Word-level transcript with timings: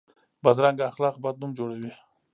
بدرنګه 0.43 0.83
اخلاق 0.91 1.15
بد 1.23 1.35
نوم 1.41 1.51
جوړوي 1.59 1.91